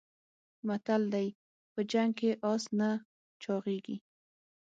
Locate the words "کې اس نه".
2.19-2.89